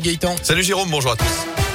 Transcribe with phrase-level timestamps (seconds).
[0.00, 0.36] Gaëtan.
[0.44, 1.67] Salut Jérôme, bonjour à tous.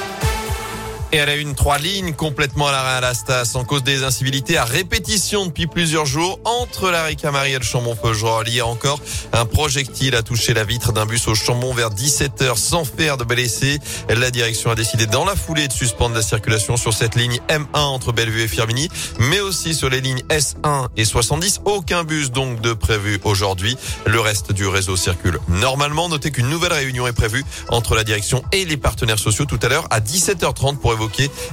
[1.14, 4.02] Et elle a une, trois lignes complètement à l'arrêt à la Stas en cause des
[4.02, 8.48] incivilités à répétition depuis plusieurs jours entre la Ricamarie et le Chambon-Feugerolles.
[8.48, 8.98] Hier encore,
[9.32, 13.22] un projectile a touché la vitre d'un bus au Chambon vers 17h sans faire de
[13.22, 13.78] blessés.
[14.08, 17.78] La direction a décidé dans la foulée de suspendre la circulation sur cette ligne M1
[17.78, 18.88] entre Bellevue et Firmini,
[19.20, 21.60] mais aussi sur les lignes S1 et 70.
[21.64, 23.76] Aucun bus donc de prévu aujourd'hui.
[24.04, 26.08] Le reste du réseau circule normalement.
[26.08, 29.68] Notez qu'une nouvelle réunion est prévue entre la direction et les partenaires sociaux tout à
[29.68, 31.03] l'heure à 17h30 pour évoquer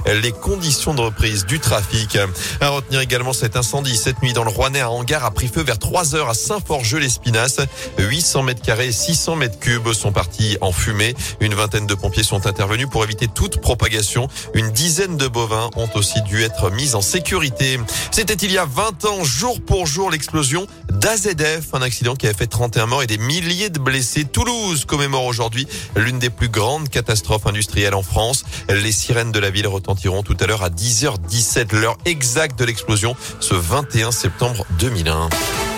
[0.06, 2.18] les conditions de reprise du trafic.
[2.60, 5.62] À retenir également cet incendie cette nuit dans le Rouennais à Hangar a pris feu
[5.62, 7.60] vers 3 heures à Saint-Forgeux-l'Espinasse.
[7.98, 11.14] 800 mètres carrés et 600 mètres cubes sont partis en fumée.
[11.40, 14.28] Une vingtaine de pompiers sont intervenus pour éviter toute propagation.
[14.54, 17.78] Une dizaine de bovins ont aussi dû être mis en sécurité.
[18.10, 22.34] C'était il y a 20 ans, jour pour jour, l'explosion d'AZF, un accident qui a
[22.34, 24.24] fait 31 morts et des milliers de blessés.
[24.24, 28.44] Toulouse commémore aujourd'hui l'une des plus grandes catastrophes industrielles en France.
[28.68, 33.16] Les sirènes de la ville retentiront tout à l'heure à 10h17, l'heure exacte de l'explosion,
[33.40, 35.71] ce 21 septembre 2001.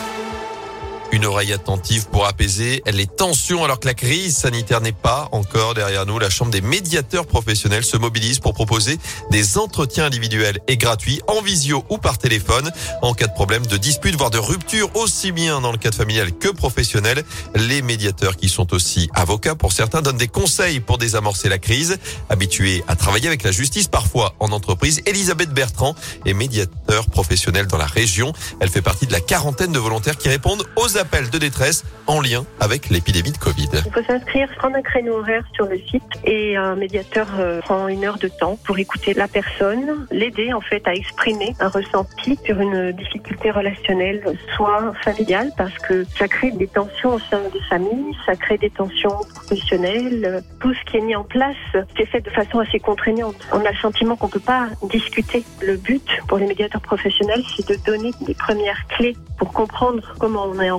[1.13, 5.75] Une oreille attentive pour apaiser les tensions alors que la crise sanitaire n'est pas encore
[5.75, 6.19] derrière nous.
[6.19, 8.99] La Chambre des médiateurs professionnels se mobilise pour proposer
[9.31, 12.71] des entretiens individuels et gratuits en visio ou par téléphone
[13.03, 16.33] en cas de problème de dispute, voire de rupture aussi bien dans le cadre familial
[16.33, 17.23] que professionnel.
[17.55, 21.99] Les médiateurs qui sont aussi avocats pour certains donnent des conseils pour désamorcer la crise.
[22.29, 25.95] Habituée à travailler avec la justice parfois en entreprise, Elisabeth Bertrand
[26.27, 28.33] est médiateur professionnel dans la région.
[28.61, 32.21] Elle fait partie de la quarantaine de volontaires qui répondent aux appel de détresse en
[32.21, 33.69] lien avec l'épidémie de Covid.
[33.87, 37.89] Il faut s'inscrire, prendre un créneau horaire sur le site et un médiateur euh, prend
[37.89, 42.39] une heure de temps pour écouter la personne, l'aider en fait à exprimer un ressenti
[42.45, 44.23] sur une difficulté relationnelle,
[44.55, 48.71] soit familiale parce que ça crée des tensions au sein des familles, ça crée des
[48.71, 50.43] tensions professionnelles.
[50.61, 51.57] Tout ce qui est mis en place,
[51.97, 53.37] c'est fait de façon assez contraignante.
[53.53, 55.45] On a le sentiment qu'on peut pas discuter.
[55.63, 60.47] Le but pour les médiateurs professionnels, c'est de donner des premières clés pour comprendre comment
[60.47, 60.79] on est en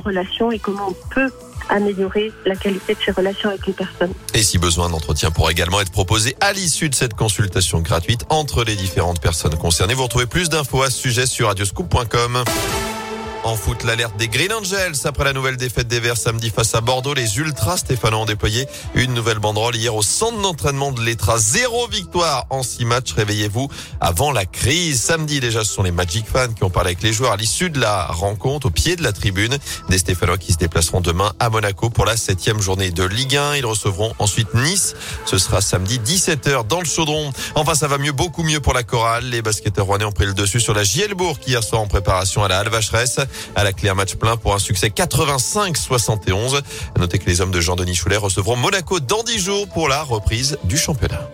[0.52, 1.32] et comment on peut
[1.70, 4.14] améliorer la qualité de ses relations avec les personnes.
[4.34, 8.64] Et si besoin, d'entretien pourra également être proposé à l'issue de cette consultation gratuite entre
[8.64, 9.96] les différentes personnes concernées.
[9.96, 12.44] Vous retrouvez plus d'infos à ce sujet sur radioscoop.com.
[13.46, 16.82] En foot, l'alerte des Green Angels après la nouvelle défaite des Verts samedi face à
[16.82, 17.14] Bordeaux.
[17.14, 21.38] Les Ultras Stéphanois ont déployé une nouvelle banderole hier au centre d'entraînement de l'Etra.
[21.38, 23.14] Zéro victoire en six matchs.
[23.14, 23.70] Réveillez-vous
[24.02, 25.00] avant la crise.
[25.00, 27.70] Samedi déjà, ce sont les Magic fans qui ont parlé avec les joueurs à l'issue
[27.70, 29.56] de la rencontre au pied de la tribune.
[29.90, 33.58] Des Stéphanois qui se déplaceront demain à Monaco pour la septième journée de Ligue 1.
[33.58, 34.96] Ils recevront ensuite Nice.
[35.28, 37.32] Ce sera samedi 17h dans le Chaudron.
[37.54, 39.26] Enfin, ça va mieux, beaucoup mieux pour la chorale.
[39.26, 42.48] Les basketteurs rouennais ont pris le dessus sur la Gielbourg hier soir en préparation à
[42.48, 43.20] la Alvacheresse
[43.56, 46.62] à la clé un match plein pour un succès 85-71.
[46.98, 50.58] Notez que les hommes de Jean-Denis Choulet recevront Monaco dans 10 jours pour la reprise
[50.64, 51.30] du championnat.